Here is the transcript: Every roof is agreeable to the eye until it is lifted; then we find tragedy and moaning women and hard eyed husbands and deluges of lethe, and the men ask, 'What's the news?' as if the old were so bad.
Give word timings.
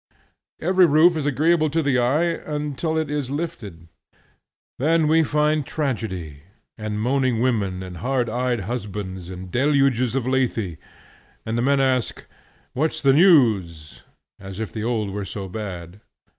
Every 0.59 0.87
roof 0.87 1.15
is 1.15 1.27
agreeable 1.27 1.69
to 1.69 1.83
the 1.83 1.99
eye 1.99 2.23
until 2.23 2.97
it 2.97 3.11
is 3.11 3.29
lifted; 3.29 3.87
then 4.79 5.07
we 5.07 5.21
find 5.23 5.63
tragedy 5.63 6.41
and 6.75 6.99
moaning 6.99 7.39
women 7.39 7.83
and 7.83 7.97
hard 7.97 8.27
eyed 8.27 8.61
husbands 8.61 9.29
and 9.29 9.51
deluges 9.51 10.15
of 10.15 10.25
lethe, 10.25 10.79
and 11.45 11.55
the 11.55 11.61
men 11.61 11.79
ask, 11.79 12.25
'What's 12.73 12.99
the 12.99 13.13
news?' 13.13 14.01
as 14.39 14.59
if 14.59 14.73
the 14.73 14.83
old 14.83 15.11
were 15.11 15.23
so 15.23 15.47
bad. 15.47 16.01